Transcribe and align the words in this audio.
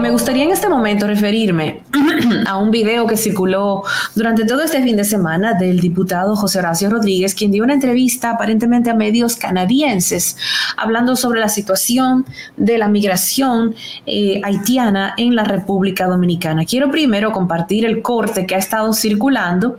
Me 0.00 0.10
gustaría 0.10 0.44
en 0.44 0.50
este 0.50 0.68
momento 0.68 1.06
referirme 1.06 1.82
a 2.46 2.56
un 2.56 2.70
video 2.70 3.06
que 3.06 3.18
circuló 3.18 3.82
durante 4.14 4.46
todo 4.46 4.62
este 4.62 4.82
fin 4.82 4.96
de 4.96 5.04
semana 5.04 5.52
del 5.52 5.78
diputado 5.78 6.34
José 6.36 6.60
Horacio 6.60 6.88
Rodríguez, 6.88 7.34
quien 7.34 7.50
dio 7.50 7.62
una 7.62 7.74
entrevista 7.74 8.30
aparentemente 8.30 8.88
a 8.88 8.94
medios 8.94 9.36
canadienses 9.36 10.38
hablando 10.78 11.16
sobre 11.16 11.40
la 11.40 11.50
situación 11.50 12.24
de 12.56 12.78
la 12.78 12.88
migración 12.88 13.74
eh, 14.06 14.40
haitiana 14.42 15.12
en 15.18 15.36
la 15.36 15.44
República 15.44 16.06
Dominicana. 16.06 16.64
Quiero 16.64 16.90
primero 16.90 17.30
compartir 17.32 17.84
el 17.84 18.00
corte 18.00 18.46
que 18.46 18.54
ha 18.54 18.58
estado 18.58 18.94
circulando 18.94 19.78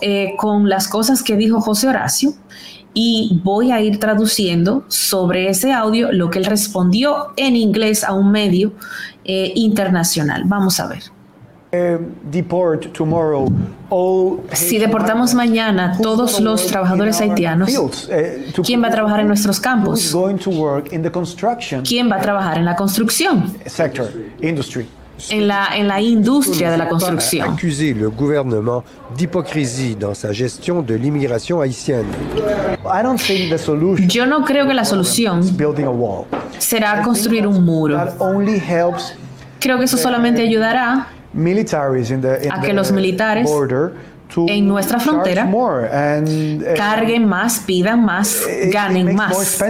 eh, 0.00 0.32
con 0.38 0.68
las 0.68 0.88
cosas 0.88 1.22
que 1.22 1.36
dijo 1.36 1.60
José 1.60 1.88
Horacio 1.88 2.32
y 2.94 3.40
voy 3.42 3.72
a 3.72 3.80
ir 3.80 3.98
traduciendo 3.98 4.84
sobre 4.88 5.48
ese 5.48 5.72
audio 5.72 6.12
lo 6.12 6.30
que 6.30 6.38
él 6.38 6.44
respondió 6.44 7.28
en 7.36 7.56
inglés 7.56 8.04
a 8.04 8.12
un 8.12 8.30
medio 8.30 8.72
eh, 9.24 9.52
internacional. 9.54 10.42
Vamos 10.46 10.80
a 10.80 10.86
ver. 10.86 11.02
Si 14.52 14.78
deportamos 14.78 15.32
mañana 15.32 15.96
todos 16.02 16.38
los 16.38 16.66
trabajadores 16.66 17.18
haitianos, 17.18 17.70
¿quién 18.62 18.82
va 18.82 18.88
a 18.88 18.90
trabajar 18.90 19.20
en 19.20 19.28
nuestros 19.28 19.58
campos? 19.58 20.14
¿Quién 21.88 22.10
va 22.10 22.16
a 22.16 22.20
trabajar 22.20 22.58
en 22.58 22.66
la 22.66 22.76
construcción? 22.76 23.54
En 25.30 25.48
la, 25.48 25.68
en 25.76 25.88
la 25.88 26.00
industria 26.00 26.70
de 26.72 26.76
la 26.76 26.88
construcción. 26.88 27.50
accuser 27.50 27.94
le 27.94 28.08
gouvernement 28.08 28.82
d'hypocrisie 29.16 29.94
dans 29.94 30.14
sa 30.14 30.32
gestion 30.32 30.82
de 30.82 30.94
l'immigration 30.94 31.60
haïtienne. 31.60 32.06
Yo 34.08 34.26
no 34.26 34.44
creo 34.44 34.66
que 34.66 34.74
la 34.74 34.84
solución 34.84 35.42
será 36.62 37.02
construir 37.02 37.46
un 37.46 37.64
muro. 37.64 37.98
Creo 39.58 39.78
que 39.78 39.84
eso 39.84 39.96
solamente 39.96 40.42
ayudará 40.42 41.08
a 42.50 42.60
que 42.60 42.72
los 42.72 42.92
militares 42.92 43.50
en 44.46 44.66
nuestra 44.66 44.98
frontera 44.98 45.46
carguen 46.74 47.26
más, 47.26 47.60
pidan 47.60 48.02
más, 48.04 48.46
ganen 48.72 49.14
más, 49.14 49.60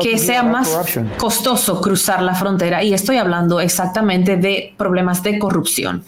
que 0.00 0.16
sea 0.16 0.42
más 0.44 0.70
costoso 1.16 1.80
cruzar 1.80 2.22
la 2.22 2.34
frontera. 2.34 2.84
Y 2.84 2.94
estoy 2.94 3.16
hablando 3.16 3.60
exactamente 3.60 4.36
de 4.36 4.74
problemas 4.76 5.22
de 5.22 5.38
corrupción. 5.38 6.04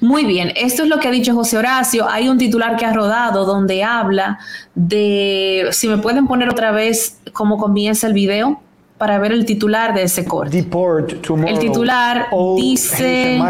Muy 0.00 0.24
bien, 0.24 0.52
esto 0.56 0.82
es 0.82 0.88
lo 0.88 0.98
que 0.98 1.08
ha 1.08 1.12
dicho 1.12 1.34
José 1.34 1.58
Horacio. 1.58 2.08
Hay 2.08 2.28
un 2.28 2.38
titular 2.38 2.76
que 2.76 2.84
ha 2.84 2.92
rodado 2.92 3.44
donde 3.44 3.84
habla 3.84 4.38
de, 4.74 5.68
si 5.70 5.86
me 5.86 5.98
pueden 5.98 6.26
poner 6.26 6.48
otra 6.48 6.72
vez 6.72 7.18
cómo 7.32 7.58
comienza 7.58 8.06
el 8.06 8.12
video 8.12 8.60
para 8.98 9.18
ver 9.18 9.32
el 9.32 9.44
titular 9.46 9.94
de 9.94 10.02
ese 10.02 10.24
corte. 10.24 10.58
El 11.46 11.58
titular 11.58 12.26
dice... 12.56 13.40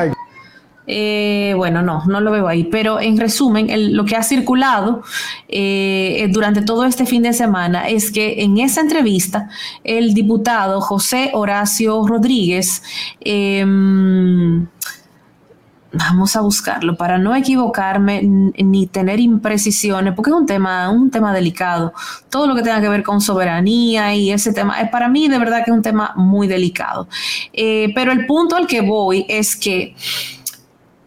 Eh, 0.91 1.53
bueno, 1.55 1.83
no, 1.83 2.03
no 2.07 2.23
lo 2.23 2.31
veo 2.31 2.49
ahí, 2.49 2.65
pero 2.65 2.99
en 2.99 3.19
resumen, 3.19 3.95
lo 3.95 4.07
que 4.07 4.17
ha 4.17 4.23
circulado 4.23 5.03
eh, 5.47 6.29
durante 6.31 6.63
todo 6.63 6.87
este 6.87 7.05
fin 7.05 7.23
de 7.23 7.35
semana 7.35 7.89
es 7.91 8.11
que 8.11 8.43
en 8.43 8.57
esa 8.57 8.81
entrevista 8.81 9.51
el 9.85 10.15
diputado 10.15 10.81
José 10.81 11.31
Horacio 11.35 12.07
Rodríguez, 12.07 12.83
em, 13.21 14.67
vamos 15.93 16.37
a 16.37 16.41
buscarlo 16.41 16.97
para 16.97 17.19
no 17.19 17.35
equivocarme 17.35 18.23
ni 18.23 18.87
tener 18.87 19.21
imprecisiones, 19.21 20.15
porque 20.15 20.31
es 20.31 20.37
un 20.37 20.47
tema, 20.47 20.91
un 20.91 21.11
tema 21.11 21.33
delicado. 21.33 21.93
Todo 22.29 22.47
lo 22.47 22.55
que 22.55 22.63
tenga 22.63 22.81
que 22.81 22.89
ver 22.89 23.03
con 23.03 23.21
soberanía 23.21 24.15
y 24.15 24.31
ese 24.31 24.53
tema, 24.53 24.81
es 24.81 24.91
para 24.91 25.09
mí 25.09 25.29
de 25.29 25.39
verdad 25.39 25.65
que 25.65 25.71
es 25.71 25.77
un 25.77 25.83
tema 25.83 26.13
muy 26.17 26.47
delicado. 26.47 27.09
Eh, 27.53 27.93
pero 27.95 28.13
el 28.13 28.27
punto 28.27 28.57
al 28.57 28.67
que 28.67 28.83
voy 28.83 29.25
es 29.29 29.57
que 29.57 29.95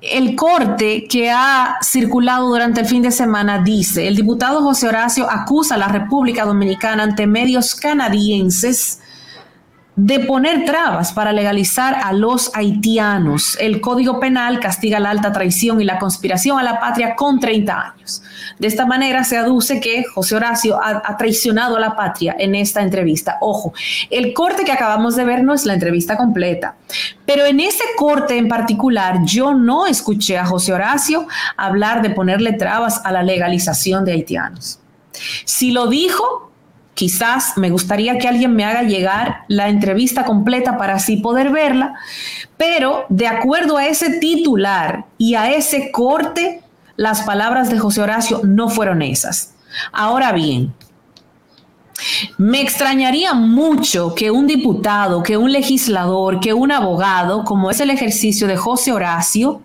el 0.02 0.36
corte 0.36 1.06
que 1.08 1.30
ha 1.30 1.78
circulado 1.84 2.50
durante 2.50 2.82
el 2.82 2.88
fin 2.88 3.04
de 3.04 3.12
semana 3.12 3.60
dice, 3.60 4.08
el 4.08 4.16
diputado 4.16 4.64
José 4.64 4.88
Horacio 4.88 5.30
acusa 5.30 5.76
a 5.76 5.78
la 5.78 5.88
República 5.90 6.44
Dominicana 6.44 7.04
ante 7.04 7.28
medios 7.28 7.76
canadienses 7.76 9.00
de 10.04 10.20
poner 10.22 10.66
trabas 10.66 11.14
para 11.14 11.32
legalizar 11.32 11.96
a 12.04 12.12
los 12.12 12.50
haitianos. 12.56 13.56
El 13.62 13.82
Código 13.82 14.20
Penal 14.20 14.60
castiga 14.60 15.00
la 15.00 15.12
alta 15.12 15.32
traición 15.32 15.80
y 15.80 15.84
la 15.84 16.00
conspiración 16.00 16.58
a 16.58 16.64
la 16.64 16.80
patria 16.80 17.16
con 17.16 17.40
30 17.40 17.94
años. 17.94 18.24
De 18.58 18.66
esta 18.66 18.88
manera 18.88 19.24
se 19.24 19.38
aduce 19.38 19.80
que 19.80 20.04
José 20.04 20.36
Horacio 20.36 20.80
ha, 20.84 21.16
traicionado 21.18 21.78
a 21.78 21.80
la 21.80 21.96
patria 21.96 22.36
en 22.40 22.56
esta 22.56 22.82
entrevista. 22.82 23.38
Ojo, 23.42 23.74
el 24.10 24.34
corte 24.34 24.64
que 24.64 24.72
acabamos 24.72 25.16
de 25.16 25.24
ver 25.24 25.44
no 25.44 25.54
es 25.54 25.68
la 25.68 25.76
entrevista 25.76 26.18
completa, 26.18 26.78
pero 27.28 27.46
en 27.46 27.60
ese 27.60 27.84
corte 27.96 28.38
en 28.38 28.48
particular 28.48 29.20
yo 29.24 29.54
no 29.54 29.86
escuché 29.86 30.36
a 30.40 30.48
José 30.48 30.74
Horacio 30.74 31.28
hablar 31.58 32.02
de 32.02 32.10
ponerle 32.10 32.54
trabas 32.54 33.02
a 33.06 33.12
la 33.12 33.22
legalización 33.22 34.04
de 34.04 34.14
haitianos. 34.14 34.80
Si 35.46 35.70
lo 35.70 35.86
dijo, 35.86 36.51
Quizás 37.02 37.58
me 37.58 37.72
gustaría 37.72 38.20
que 38.20 38.28
alguien 38.28 38.54
me 38.54 38.64
haga 38.64 38.84
llegar 38.84 39.38
la 39.48 39.70
entrevista 39.70 40.24
completa 40.24 40.78
para 40.78 40.94
así 40.94 41.18
poder 41.18 41.50
verla, 41.50 41.96
pero 42.58 43.08
de 43.10 43.26
acuerdo 43.26 43.78
a 43.78 43.88
ese 43.88 44.20
titular 44.20 45.06
y 45.18 45.34
a 45.34 45.50
ese 45.50 45.90
corte, 45.92 46.62
las 46.98 47.24
palabras 47.24 47.72
de 47.72 47.80
José 47.80 48.02
Horacio 48.02 48.42
no 48.44 48.70
fueron 48.70 49.02
esas. 49.02 49.56
Ahora 49.92 50.32
bien, 50.32 50.76
me 52.38 52.62
extrañaría 52.62 53.34
mucho 53.34 54.14
que 54.14 54.30
un 54.30 54.46
diputado, 54.46 55.24
que 55.24 55.38
un 55.38 55.52
legislador, 55.52 56.40
que 56.40 56.54
un 56.54 56.72
abogado, 56.72 57.46
como 57.46 57.72
es 57.72 57.80
el 57.80 57.90
ejercicio 57.90 58.46
de 58.46 58.58
José 58.58 58.92
Horacio, 58.92 59.64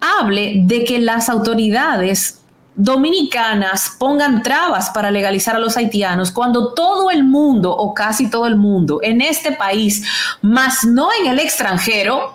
hable 0.00 0.62
de 0.64 0.84
que 0.84 1.00
las 1.00 1.28
autoridades 1.28 2.40
dominicanas 2.76 3.96
pongan 3.98 4.42
trabas 4.42 4.90
para 4.90 5.10
legalizar 5.10 5.54
a 5.56 5.60
los 5.60 5.76
haitianos 5.76 6.32
cuando 6.32 6.74
todo 6.74 7.10
el 7.10 7.22
mundo 7.24 7.74
o 7.74 7.94
casi 7.94 8.28
todo 8.28 8.46
el 8.46 8.56
mundo 8.56 8.98
en 9.02 9.20
este 9.20 9.52
país, 9.52 10.04
más 10.42 10.84
no 10.84 11.08
en 11.20 11.28
el 11.28 11.38
extranjero, 11.38 12.34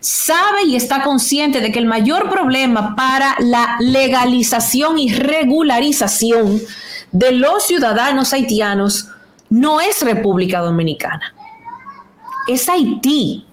sabe 0.00 0.64
y 0.64 0.76
está 0.76 1.02
consciente 1.02 1.60
de 1.60 1.72
que 1.72 1.78
el 1.78 1.86
mayor 1.86 2.30
problema 2.30 2.94
para 2.94 3.34
la 3.40 3.76
legalización 3.80 4.98
y 4.98 5.12
regularización 5.12 6.60
de 7.10 7.32
los 7.32 7.64
ciudadanos 7.64 8.32
haitianos 8.32 9.08
no 9.50 9.80
es 9.80 10.02
República 10.02 10.60
Dominicana, 10.60 11.34
es 12.46 12.68
Haití. 12.68 13.47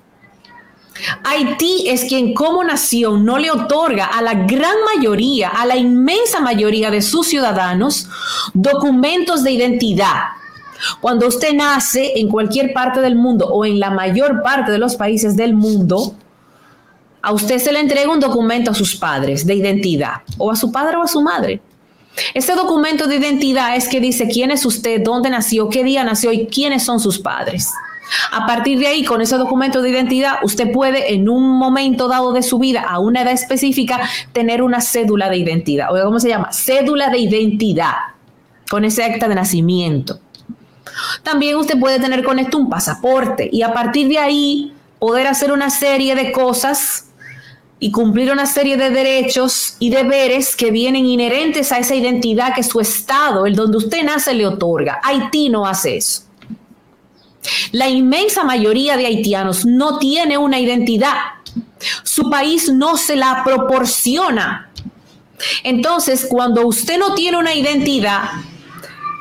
Haití 1.24 1.90
es 1.90 2.06
quien 2.06 2.34
como 2.34 2.64
nación 2.64 3.26
no 3.26 3.38
le 3.38 3.52
otorga 3.52 4.06
a 4.06 4.22
la 4.22 4.34
gran 4.34 4.76
mayoría, 4.96 5.50
a 5.50 5.66
la 5.66 5.76
inmensa 5.76 6.40
mayoría 6.40 6.90
de 6.90 7.02
sus 7.02 7.28
ciudadanos 7.28 8.08
documentos 8.54 9.44
de 9.44 9.52
identidad. 9.52 10.24
Cuando 11.02 11.28
usted 11.28 11.54
nace 11.54 12.14
en 12.16 12.30
cualquier 12.30 12.74
parte 12.74 13.02
del 13.02 13.16
mundo 13.16 13.48
o 13.48 13.66
en 13.66 13.80
la 13.80 13.90
mayor 13.92 14.42
parte 14.42 14.72
de 14.72 14.78
los 14.78 14.96
países 14.96 15.36
del 15.36 15.54
mundo, 15.54 16.16
a 17.22 17.32
usted 17.32 17.60
se 17.60 17.72
le 17.72 17.80
entrega 17.80 18.12
un 18.12 18.20
documento 18.20 18.72
a 18.72 18.76
sus 18.76 18.96
padres 18.96 19.46
de 19.46 19.56
identidad, 19.56 20.22
o 20.38 20.52
a 20.52 20.56
su 20.56 20.72
padre 20.72 20.98
o 20.98 21.02
a 21.02 21.08
su 21.08 21.22
madre. 21.22 21.62
Este 22.34 22.56
documento 22.56 23.08
de 23.08 23.16
identidad 23.16 23.76
es 23.76 23.90
que 23.90 24.00
dice 24.00 24.28
quién 24.28 24.52
es 24.52 24.66
usted, 24.66 25.02
dónde 25.04 25.30
nació, 25.30 25.70
qué 25.70 25.84
día 25.84 26.04
nació 26.04 26.32
y 26.32 26.46
quiénes 26.46 26.84
son 26.84 27.00
sus 27.00 27.20
padres. 27.20 27.72
A 28.32 28.46
partir 28.46 28.80
de 28.80 28.88
ahí, 28.88 29.04
con 29.04 29.22
ese 29.22 29.38
documento 29.38 29.82
de 29.82 29.90
identidad, 29.90 30.36
usted 30.44 30.72
puede 30.72 31.14
en 31.14 31.30
un 31.30 31.58
momento 31.58 32.08
dado 32.08 32.34
de 32.34 32.44
su 32.44 32.60
vida, 32.60 32.82
a 32.82 33.00
una 33.00 33.22
edad 33.22 33.34
específica, 33.34 34.02
tener 34.32 34.62
una 34.62 34.82
cédula 34.82 35.30
de 35.30 35.38
identidad. 35.38 35.92
Oiga, 35.92 36.06
¿cómo 36.06 36.20
se 36.20 36.30
llama? 36.30 36.52
Cédula 36.52 37.10
de 37.10 37.20
identidad, 37.20 37.94
con 38.70 38.86
ese 38.86 39.04
acta 39.04 39.28
de 39.28 39.36
nacimiento. 39.36 40.20
También 41.24 41.56
usted 41.56 41.80
puede 41.80 42.00
tener 42.00 42.24
con 42.24 42.40
esto 42.40 42.58
un 42.58 42.70
pasaporte 42.70 43.50
y 43.52 43.64
a 43.64 43.74
partir 43.74 44.08
de 44.08 44.20
ahí 44.20 44.74
poder 45.00 45.28
hacer 45.28 45.52
una 45.52 45.70
serie 45.70 46.16
de 46.16 46.32
cosas 46.32 47.10
y 47.80 47.92
cumplir 47.92 48.32
una 48.32 48.46
serie 48.46 48.78
de 48.78 48.90
derechos 48.90 49.76
y 49.80 49.90
deberes 49.90 50.56
que 50.56 50.72
vienen 50.72 51.06
inherentes 51.06 51.72
a 51.72 51.80
esa 51.80 51.96
identidad 51.96 52.54
que 52.56 52.64
su 52.64 52.80
Estado, 52.80 53.46
el 53.46 53.56
donde 53.56 53.78
usted 53.78 54.04
nace, 54.04 54.34
le 54.34 54.48
otorga. 54.48 55.00
Haití 55.04 55.50
no 55.50 55.68
hace 55.68 55.98
eso. 55.98 56.25
La 57.72 57.90
inmensa 57.90 58.44
mayoría 58.44 58.98
de 58.98 59.06
haitianos 59.06 59.66
no 59.66 60.00
tiene 60.00 60.38
una 60.38 60.60
identidad. 60.60 61.16
Su 62.04 62.30
país 62.30 62.72
no 62.72 62.98
se 62.98 63.16
la 63.16 63.44
proporciona. 63.44 64.72
Entonces, 65.64 66.26
cuando 66.30 66.66
usted 66.66 66.98
no 66.98 67.14
tiene 67.14 67.38
una 67.38 67.54
identidad 67.54 68.22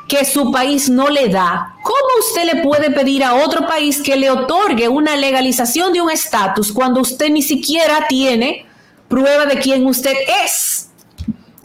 que 0.07 0.23
su 0.23 0.51
país 0.51 0.89
no 0.89 1.09
le 1.09 1.29
da, 1.29 1.75
¿cómo 1.83 1.99
usted 2.19 2.53
le 2.53 2.61
puede 2.61 2.91
pedir 2.91 3.23
a 3.23 3.35
otro 3.35 3.67
país 3.67 4.01
que 4.01 4.15
le 4.15 4.29
otorgue 4.29 4.87
una 4.87 5.15
legalización 5.15 5.93
de 5.93 6.01
un 6.01 6.11
estatus 6.11 6.71
cuando 6.71 7.01
usted 7.01 7.29
ni 7.29 7.41
siquiera 7.41 8.05
tiene 8.07 8.65
prueba 9.07 9.45
de 9.45 9.59
quién 9.59 9.85
usted 9.85 10.15
es? 10.45 10.89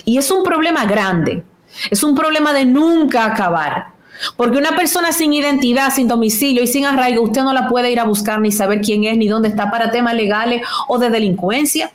Y 0.04 0.18
es 0.18 0.30
un 0.30 0.42
problema 0.42 0.86
grande. 0.86 1.44
Es 1.90 2.02
un 2.02 2.14
problema 2.14 2.52
de 2.52 2.64
nunca 2.64 3.24
acabar. 3.24 4.00
Porque 4.37 4.58
una 4.58 4.76
persona 4.76 5.12
sin 5.12 5.32
identidad, 5.32 5.93
sin 5.94 6.08
domicilio 6.08 6.62
y 6.62 6.67
sin 6.67 6.84
arraigo, 6.84 7.22
usted 7.22 7.43
no 7.43 7.52
la 7.52 7.69
puede 7.69 7.90
ir 7.90 8.00
a 8.00 8.05
buscar 8.05 8.40
ni 8.40 8.52
saber 8.52 8.81
quién 8.81 9.05
es 9.05 9.17
ni 9.17 9.28
dónde 9.28 9.49
está 9.49 9.70
para 9.70 9.90
temas 9.90 10.14
legales 10.14 10.62
o 10.88 10.99
de 10.99 11.11
delincuencia 11.11 11.90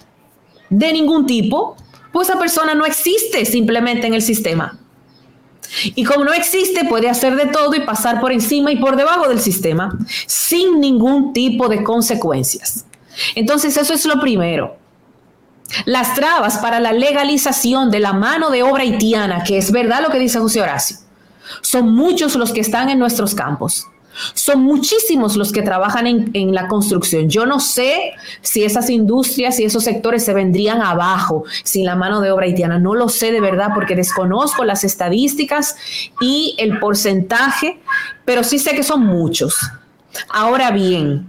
de 0.70 0.94
ningún 0.94 1.26
tipo. 1.26 1.76
Pues 2.12 2.30
esa 2.30 2.40
persona 2.40 2.74
no 2.74 2.86
existe 2.86 3.46
simplemente 3.46 4.08
en 4.08 4.14
el 4.14 4.22
sistema. 4.22 4.80
Y 5.84 6.04
como 6.04 6.24
no 6.24 6.34
existe, 6.34 6.86
puede 6.86 7.10
hacer 7.10 7.36
de 7.36 7.48
todo 7.48 7.76
y 7.76 7.82
pasar 7.82 8.22
por 8.22 8.32
encima 8.32 8.72
y 8.72 8.78
por 8.78 8.96
debajo 8.96 9.28
del 9.28 9.40
sistema 9.40 9.98
sin 10.26 10.80
ningún 10.80 11.34
tipo 11.34 11.68
de 11.68 11.84
consecuencias. 11.84 12.86
Entonces, 13.36 13.76
eso 13.78 13.94
es 13.94 14.06
lo 14.06 14.20
primero. 14.20 14.78
Las 15.86 16.14
trabas 16.16 16.60
para 16.60 16.80
la 16.80 16.94
legalización 16.94 17.92
de 17.92 18.00
la 18.00 18.14
mano 18.14 18.50
de 18.50 18.64
obra 18.64 18.84
haitiana, 18.84 19.44
que 19.44 19.58
es 19.58 19.72
verdad 19.72 20.02
lo 20.02 20.10
que 20.10 20.20
dice 20.20 20.40
José 20.40 20.62
Horacio, 20.62 20.98
son 21.62 21.94
muchos 21.94 22.36
los 22.36 22.52
que 22.52 22.62
están 22.62 22.90
en 22.90 23.00
nuestros 23.00 23.36
campos. 23.36 23.88
Son 24.34 24.64
muchísimos 24.64 25.36
los 25.36 25.52
que 25.52 25.62
trabajan 25.62 26.08
en, 26.08 26.56
la 26.56 26.68
construcción. 26.68 27.30
Yo 27.30 27.46
no 27.46 27.60
sé 27.60 28.14
si 28.42 28.64
esas 28.64 28.90
industrias 28.90 29.60
y 29.60 29.66
esos 29.66 29.84
sectores 29.84 30.24
se 30.24 30.34
vendrían 30.34 30.82
abajo 30.82 31.44
sin 31.64 31.86
la 31.86 31.96
mano 31.96 32.22
de 32.22 32.32
obra 32.32 32.46
haitiana. 32.46 32.80
No 32.80 32.96
lo 32.96 33.10
sé 33.10 33.32
de 33.32 33.42
verdad 33.42 33.72
porque 33.76 33.96
desconozco 33.96 34.64
las 34.64 34.84
estadísticas 34.84 35.76
y 36.22 36.56
el 36.60 36.80
porcentaje, 36.80 37.80
pero 38.24 38.44
sí 38.44 38.58
sé 38.58 38.74
que 38.74 38.84
son 38.84 39.06
muchos. 39.06 39.58
Ahora 40.30 40.72
bien, 40.72 41.28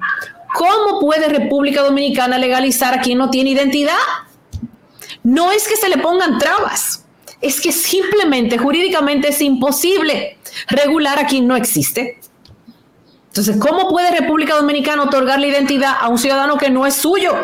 ¿cómo 0.54 1.00
puede 1.00 1.28
República 1.28 1.82
Dominicana 1.82 2.38
legalizar 2.38 2.94
a 2.94 3.00
quien 3.00 3.18
no 3.18 3.30
tiene 3.30 3.50
identidad? 3.50 3.94
No 5.24 5.50
es 5.50 5.66
que 5.66 5.76
se 5.76 5.88
le 5.88 5.98
pongan 5.98 6.38
trabas, 6.38 7.04
es 7.40 7.60
que 7.60 7.72
simplemente 7.72 8.58
jurídicamente 8.58 9.28
es 9.28 9.40
imposible 9.40 10.38
regular 10.68 11.18
a 11.18 11.26
quien 11.26 11.46
no 11.46 11.56
existe. 11.56 12.18
Entonces, 13.28 13.56
¿cómo 13.58 13.88
puede 13.90 14.18
República 14.18 14.56
Dominicana 14.56 15.02
otorgar 15.02 15.38
la 15.38 15.46
identidad 15.46 15.94
a 16.00 16.08
un 16.08 16.18
ciudadano 16.18 16.56
que 16.56 16.70
no 16.70 16.86
es 16.86 16.94
suyo? 16.94 17.34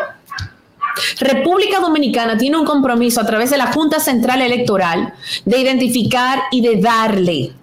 República 1.19 1.79
Dominicana 1.79 2.37
tiene 2.37 2.57
un 2.57 2.65
compromiso 2.65 3.21
a 3.21 3.25
través 3.25 3.49
de 3.51 3.57
la 3.57 3.71
Junta 3.71 3.99
Central 3.99 4.41
Electoral 4.41 5.13
de 5.45 5.59
identificar 5.59 6.39
y 6.51 6.61
de 6.61 6.81
darle 6.81 7.53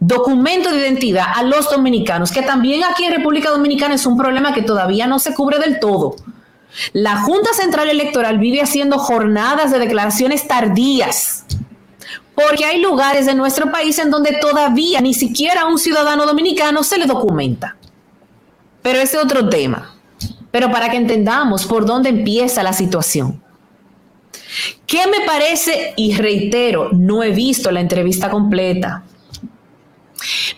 documento 0.00 0.70
de 0.70 0.78
identidad 0.78 1.26
a 1.34 1.42
los 1.42 1.70
dominicanos, 1.70 2.30
que 2.30 2.42
también 2.42 2.84
aquí 2.84 3.04
en 3.04 3.14
República 3.14 3.50
Dominicana 3.50 3.94
es 3.94 4.06
un 4.06 4.16
problema 4.16 4.52
que 4.52 4.62
todavía 4.62 5.06
no 5.06 5.18
se 5.18 5.34
cubre 5.34 5.58
del 5.58 5.80
todo. 5.80 6.16
La 6.92 7.22
Junta 7.22 7.52
Central 7.54 7.88
Electoral 7.88 8.38
vive 8.38 8.60
haciendo 8.60 8.98
jornadas 8.98 9.70
de 9.70 9.78
declaraciones 9.78 10.46
tardías 10.46 11.44
porque 12.36 12.66
hay 12.66 12.80
lugares 12.80 13.24
de 13.24 13.34
nuestro 13.34 13.72
país 13.72 13.98
en 13.98 14.10
donde 14.10 14.32
todavía 14.32 15.00
ni 15.00 15.14
siquiera 15.14 15.62
a 15.62 15.66
un 15.66 15.78
ciudadano 15.78 16.26
dominicano 16.26 16.82
se 16.84 16.98
le 16.98 17.06
documenta. 17.06 17.76
Pero 18.82 19.00
ese 19.00 19.16
es 19.16 19.24
otro 19.24 19.48
tema. 19.48 19.96
Pero 20.50 20.70
para 20.70 20.90
que 20.90 20.98
entendamos 20.98 21.64
por 21.64 21.86
dónde 21.86 22.10
empieza 22.10 22.62
la 22.62 22.74
situación. 22.74 23.42
¿Qué 24.86 25.06
me 25.06 25.26
parece? 25.26 25.94
Y 25.96 26.14
reitero, 26.14 26.90
no 26.92 27.22
he 27.22 27.30
visto 27.30 27.70
la 27.70 27.80
entrevista 27.80 28.30
completa. 28.30 29.02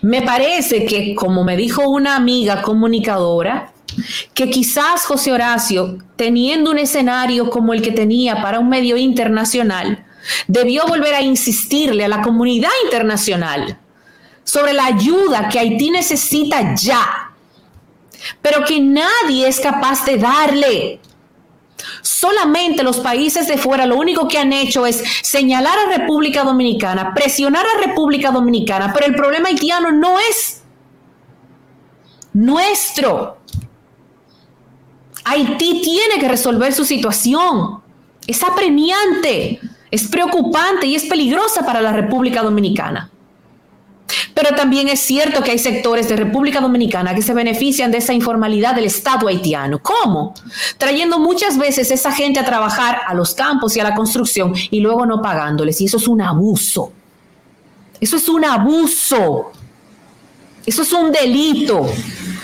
Me 0.02 0.22
parece 0.22 0.84
que, 0.84 1.14
como 1.14 1.44
me 1.44 1.56
dijo 1.56 1.88
una 1.88 2.16
amiga 2.16 2.60
comunicadora, 2.60 3.72
que 4.34 4.50
quizás 4.50 5.04
José 5.04 5.32
Horacio, 5.32 5.98
teniendo 6.16 6.70
un 6.72 6.78
escenario 6.78 7.50
como 7.50 7.72
el 7.72 7.82
que 7.82 7.92
tenía 7.92 8.42
para 8.42 8.58
un 8.58 8.68
medio 8.68 8.96
internacional, 8.96 10.04
debió 10.46 10.86
volver 10.86 11.14
a 11.14 11.22
insistirle 11.22 12.04
a 12.04 12.08
la 12.08 12.22
comunidad 12.22 12.70
internacional 12.84 13.78
sobre 14.44 14.72
la 14.72 14.86
ayuda 14.86 15.48
que 15.48 15.58
Haití 15.58 15.90
necesita 15.90 16.74
ya, 16.74 17.32
pero 18.40 18.64
que 18.64 18.80
nadie 18.80 19.46
es 19.46 19.60
capaz 19.60 20.04
de 20.06 20.16
darle. 20.16 21.00
Solamente 22.02 22.82
los 22.82 22.98
países 22.98 23.46
de 23.46 23.58
fuera 23.58 23.86
lo 23.86 23.96
único 23.96 24.26
que 24.26 24.38
han 24.38 24.52
hecho 24.52 24.86
es 24.86 25.02
señalar 25.22 25.78
a 25.78 25.98
República 25.98 26.44
Dominicana, 26.44 27.12
presionar 27.14 27.64
a 27.66 27.86
República 27.86 28.30
Dominicana, 28.30 28.92
pero 28.92 29.06
el 29.06 29.14
problema 29.14 29.48
haitiano 29.48 29.92
no 29.92 30.18
es 30.18 30.62
nuestro. 32.32 33.38
Haití 35.24 35.82
tiene 35.82 36.18
que 36.18 36.28
resolver 36.28 36.72
su 36.72 36.86
situación. 36.86 37.82
Es 38.26 38.42
apremiante 38.42 39.60
es 39.90 40.08
preocupante 40.08 40.86
y 40.86 40.94
es 40.94 41.04
peligrosa 41.04 41.64
para 41.64 41.80
la 41.80 41.92
República 41.92 42.42
Dominicana. 42.42 43.10
Pero 44.34 44.54
también 44.54 44.88
es 44.88 45.00
cierto 45.00 45.42
que 45.42 45.50
hay 45.50 45.58
sectores 45.58 46.08
de 46.08 46.16
República 46.16 46.60
Dominicana 46.60 47.14
que 47.14 47.22
se 47.22 47.34
benefician 47.34 47.90
de 47.90 47.98
esa 47.98 48.14
informalidad 48.14 48.74
del 48.74 48.86
Estado 48.86 49.28
haitiano. 49.28 49.80
¿Cómo? 49.80 50.34
Trayendo 50.78 51.18
muchas 51.18 51.58
veces 51.58 51.90
esa 51.90 52.12
gente 52.12 52.40
a 52.40 52.44
trabajar 52.44 53.00
a 53.06 53.14
los 53.14 53.34
campos 53.34 53.76
y 53.76 53.80
a 53.80 53.84
la 53.84 53.94
construcción 53.94 54.54
y 54.70 54.80
luego 54.80 55.04
no 55.04 55.20
pagándoles. 55.20 55.80
Y 55.80 55.86
eso 55.86 55.98
es 55.98 56.08
un 56.08 56.22
abuso. 56.22 56.92
Eso 58.00 58.16
es 58.16 58.28
un 58.28 58.44
abuso. 58.44 59.52
Eso 60.64 60.82
es 60.82 60.92
un 60.92 61.10
delito. 61.10 61.86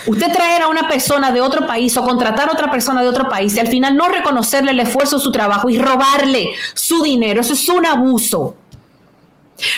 Usted 0.07 0.31
traer 0.31 0.61
a 0.61 0.67
una 0.67 0.87
persona 0.87 1.31
de 1.31 1.41
otro 1.41 1.65
país 1.65 1.95
o 1.97 2.03
contratar 2.03 2.49
a 2.49 2.53
otra 2.53 2.69
persona 2.69 3.01
de 3.01 3.07
otro 3.07 3.27
país 3.27 3.55
y 3.55 3.59
al 3.59 3.67
final 3.67 3.95
no 3.95 4.07
reconocerle 4.07 4.71
el 4.71 4.79
esfuerzo 4.79 5.19
su 5.19 5.31
trabajo 5.31 5.69
y 5.69 5.77
robarle 5.77 6.49
su 6.73 7.01
dinero, 7.01 7.41
eso 7.41 7.53
es 7.53 7.67
un 7.69 7.85
abuso. 7.85 8.55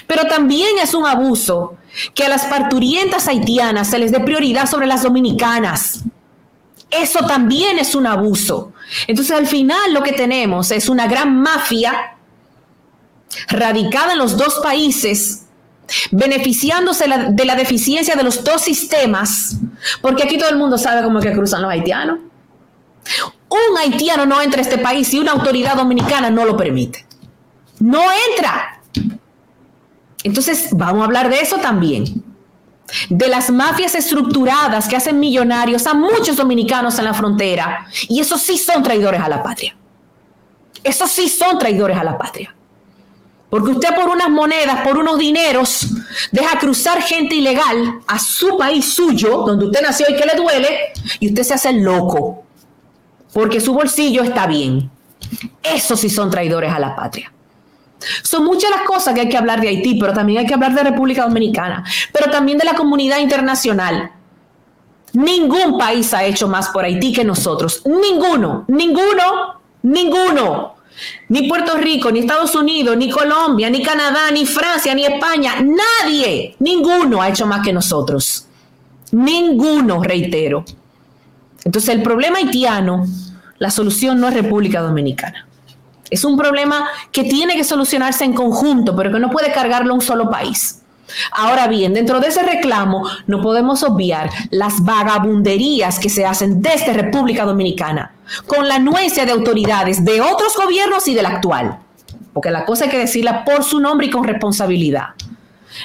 Pero 0.05 0.25
también 0.25 0.77
es 0.81 0.93
un 0.93 1.05
abuso 1.05 1.75
que 2.13 2.25
a 2.25 2.29
las 2.29 2.45
parturientas 2.45 3.27
haitianas 3.27 3.89
se 3.89 3.99
les 3.99 4.11
dé 4.11 4.19
prioridad 4.19 4.69
sobre 4.69 4.87
las 4.87 5.03
dominicanas. 5.03 6.03
Eso 6.89 7.19
también 7.25 7.79
es 7.79 7.95
un 7.95 8.07
abuso. 8.07 8.73
Entonces 9.07 9.35
al 9.35 9.47
final 9.47 9.93
lo 9.93 10.03
que 10.03 10.13
tenemos 10.13 10.71
es 10.71 10.89
una 10.89 11.07
gran 11.07 11.41
mafia 11.41 12.17
radicada 13.49 14.13
en 14.13 14.19
los 14.19 14.37
dos 14.37 14.59
países 14.63 15.46
beneficiándose 16.11 17.05
de 17.29 17.45
la 17.45 17.55
deficiencia 17.55 18.15
de 18.15 18.23
los 18.23 18.43
dos 18.43 18.61
sistemas, 18.61 19.57
porque 20.01 20.23
aquí 20.23 20.37
todo 20.37 20.49
el 20.49 20.57
mundo 20.57 20.77
sabe 20.77 21.03
cómo 21.03 21.19
es 21.19 21.25
que 21.25 21.33
cruzan 21.33 21.61
los 21.61 21.71
haitianos. 21.71 22.19
Un 23.49 23.77
haitiano 23.77 24.25
no 24.25 24.41
entra 24.41 24.59
a 24.59 24.63
este 24.63 24.77
país 24.77 25.07
si 25.07 25.19
una 25.19 25.31
autoridad 25.31 25.75
dominicana 25.75 26.29
no 26.29 26.45
lo 26.45 26.57
permite. 26.57 27.05
No 27.79 28.03
entra. 28.29 28.81
Entonces, 30.23 30.69
vamos 30.71 31.01
a 31.01 31.05
hablar 31.05 31.29
de 31.29 31.39
eso 31.39 31.57
también. 31.57 32.23
De 33.09 33.27
las 33.27 33.49
mafias 33.49 33.95
estructuradas 33.95 34.87
que 34.87 34.95
hacen 34.95 35.19
millonarios 35.19 35.87
a 35.87 35.93
muchos 35.93 36.35
dominicanos 36.35 36.99
en 36.99 37.05
la 37.05 37.13
frontera. 37.13 37.87
Y 38.09 38.19
esos 38.19 38.41
sí 38.41 38.57
son 38.57 38.83
traidores 38.83 39.21
a 39.21 39.29
la 39.29 39.41
patria. 39.41 39.77
Esos 40.83 41.11
sí 41.11 41.29
son 41.29 41.57
traidores 41.59 41.97
a 41.97 42.03
la 42.03 42.17
patria. 42.17 42.56
Porque 43.49 43.71
usted 43.71 43.95
por 43.95 44.09
unas 44.09 44.29
monedas, 44.29 44.81
por 44.81 44.97
unos 44.97 45.17
dineros, 45.17 45.87
deja 46.31 46.59
cruzar 46.59 47.01
gente 47.01 47.35
ilegal 47.35 48.01
a 48.05 48.19
su 48.19 48.57
país 48.57 48.93
suyo, 48.93 49.43
donde 49.45 49.65
usted 49.65 49.81
nació 49.81 50.05
y 50.09 50.15
que 50.15 50.25
le 50.25 50.35
duele, 50.35 50.79
y 51.19 51.27
usted 51.27 51.43
se 51.43 51.53
hace 51.53 51.73
loco. 51.73 52.43
Porque 53.33 53.61
su 53.61 53.73
bolsillo 53.73 54.23
está 54.23 54.47
bien. 54.47 54.89
Esos 55.63 55.99
sí 55.99 56.09
son 56.09 56.29
traidores 56.29 56.73
a 56.73 56.79
la 56.79 56.95
patria. 56.95 57.31
Son 58.23 58.43
muchas 58.43 58.69
las 58.69 58.81
cosas 58.81 59.13
que 59.13 59.21
hay 59.21 59.29
que 59.29 59.37
hablar 59.37 59.61
de 59.61 59.69
Haití, 59.69 59.97
pero 59.99 60.13
también 60.13 60.39
hay 60.39 60.45
que 60.45 60.53
hablar 60.53 60.73
de 60.73 60.83
República 60.83 61.23
Dominicana, 61.23 61.83
pero 62.13 62.29
también 62.29 62.57
de 62.57 62.65
la 62.65 62.75
comunidad 62.75 63.19
internacional. 63.19 64.11
Ningún 65.13 65.77
país 65.77 66.13
ha 66.13 66.23
hecho 66.25 66.47
más 66.47 66.69
por 66.69 66.85
Haití 66.85 67.13
que 67.13 67.23
nosotros. 67.23 67.81
Ninguno, 67.85 68.65
ninguno, 68.67 69.61
ninguno. 69.81 70.76
Ni 71.29 71.47
Puerto 71.47 71.77
Rico, 71.77 72.11
ni 72.11 72.19
Estados 72.19 72.55
Unidos, 72.55 72.97
ni 72.97 73.09
Colombia, 73.09 73.69
ni 73.69 73.83
Canadá, 73.83 74.31
ni 74.31 74.45
Francia, 74.45 74.93
ni 74.93 75.05
España. 75.05 75.55
Nadie, 75.61 76.55
ninguno 76.59 77.21
ha 77.21 77.29
hecho 77.29 77.45
más 77.45 77.61
que 77.63 77.73
nosotros. 77.73 78.47
Ninguno, 79.11 80.03
reitero. 80.03 80.65
Entonces 81.63 81.95
el 81.95 82.01
problema 82.01 82.37
haitiano 82.37 83.05
la 83.59 83.71
solución 83.71 84.19
no 84.19 84.27
es 84.27 84.33
República 84.33 84.81
Dominicana. 84.81 85.47
Es 86.09 86.23
un 86.23 86.37
problema 86.37 86.87
que 87.11 87.23
tiene 87.23 87.55
que 87.55 87.63
solucionarse 87.63 88.23
en 88.23 88.33
conjunto, 88.33 88.95
pero 88.95 89.11
que 89.11 89.19
no 89.19 89.29
puede 89.29 89.51
cargarlo 89.51 89.93
un 89.93 90.01
solo 90.01 90.29
país. 90.29 90.83
Ahora 91.31 91.67
bien, 91.67 91.93
dentro 91.93 92.19
de 92.19 92.27
ese 92.27 92.43
reclamo 92.43 93.07
no 93.27 93.41
podemos 93.41 93.83
obviar 93.83 94.29
las 94.49 94.83
vagabunderías 94.83 95.99
que 95.99 96.09
se 96.09 96.25
hacen 96.25 96.61
desde 96.61 96.93
República 96.93 97.45
Dominicana, 97.45 98.13
con 98.45 98.67
la 98.67 98.75
anuencia 98.75 99.25
de 99.25 99.31
autoridades 99.31 100.03
de 100.03 100.21
otros 100.21 100.55
gobiernos 100.55 101.07
y 101.07 101.15
del 101.15 101.25
actual. 101.25 101.79
Porque 102.33 102.51
la 102.51 102.65
cosa 102.65 102.85
hay 102.85 102.91
que 102.91 102.99
decirla 102.99 103.43
por 103.45 103.63
su 103.63 103.79
nombre 103.79 104.07
y 104.07 104.09
con 104.09 104.23
responsabilidad. 104.23 105.09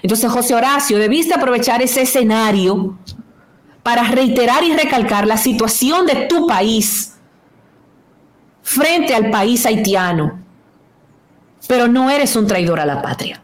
Entonces, 0.02 0.30
José 0.30 0.54
Horacio, 0.54 0.98
debiste 0.98 1.34
aprovechar 1.34 1.82
ese 1.82 2.02
escenario 2.02 2.96
para 3.82 4.04
reiterar 4.04 4.62
y 4.64 4.74
recalcar 4.74 5.26
la 5.26 5.36
situación 5.36 6.06
de 6.06 6.26
tu 6.26 6.46
país 6.46 7.14
frente 8.62 9.14
al 9.14 9.30
país 9.30 9.66
haitiano. 9.66 10.40
Pero 11.66 11.88
no 11.88 12.10
eres 12.10 12.36
un 12.36 12.46
traidor 12.46 12.80
a 12.80 12.86
la 12.86 13.02
patria. 13.02 13.41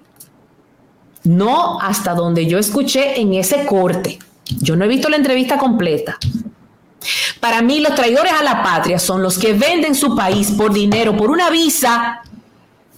No 1.28 1.78
hasta 1.78 2.14
donde 2.14 2.47
yo 2.47 2.58
escuché 2.58 3.20
en 3.20 3.35
ese 3.35 3.66
corte. 3.66 4.18
Yo 4.47 4.76
no 4.76 4.87
he 4.87 4.88
visto 4.88 5.11
la 5.11 5.16
entrevista 5.16 5.58
completa. 5.58 6.16
Para 7.38 7.61
mí 7.61 7.80
los 7.80 7.94
traidores 7.94 8.32
a 8.32 8.42
la 8.42 8.62
patria 8.62 8.99
son 8.99 9.23
los 9.23 9.37
que 9.37 9.52
venden 9.52 9.94
su 9.94 10.16
país 10.16 10.50
por 10.52 10.73
dinero, 10.73 11.14
por 11.14 11.30
una 11.30 11.50
visa, 11.50 12.23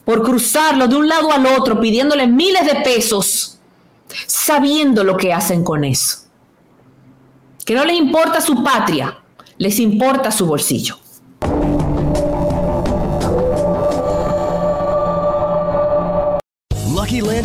por 0.05 0.23
cruzarlo 0.23 0.87
de 0.87 0.95
un 0.95 1.09
lado 1.09 1.33
al 1.33 1.45
otro, 1.45 1.81
pidiéndole 1.81 2.29
miles 2.29 2.67
de 2.67 2.77
pesos, 2.83 3.59
sabiendo 4.29 5.03
lo 5.03 5.17
que 5.17 5.33
hacen 5.33 5.65
con 5.65 5.83
eso. 5.83 6.19
Que 7.67 7.75
no 7.75 7.85
les 7.85 7.97
importa 7.97 8.41
su 8.41 8.63
patria, 8.63 9.19
les 9.59 9.81
importa 9.81 10.31
su 10.31 10.47
bolsillo. 10.47 11.01